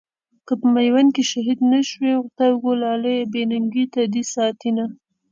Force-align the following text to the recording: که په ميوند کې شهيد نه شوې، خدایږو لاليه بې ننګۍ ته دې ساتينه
که 0.45 0.53
په 0.59 0.67
ميوند 0.75 1.09
کې 1.15 1.23
شهيد 1.31 1.59
نه 1.71 1.79
شوې، 1.89 2.11
خدایږو 2.23 2.71
لاليه 2.83 3.27
بې 3.31 3.41
ننګۍ 3.51 3.85
ته 3.93 4.01
دې 4.13 4.23
ساتينه 4.33 4.85